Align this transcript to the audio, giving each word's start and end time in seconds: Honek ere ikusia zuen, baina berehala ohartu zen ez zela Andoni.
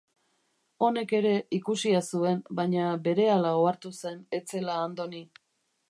Honek 0.85 1.13
ere 1.17 1.33
ikusia 1.59 2.01
zuen, 2.13 2.41
baina 2.61 2.89
berehala 3.09 3.55
ohartu 3.61 3.93
zen 4.01 4.21
ez 4.41 4.45
zela 4.57 4.81
Andoni. 4.89 5.25